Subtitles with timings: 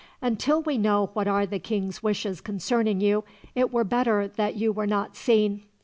[0.19, 4.71] "Until we know what are the king's wishes concerning you, it were better that you
[4.71, 5.61] were not seen.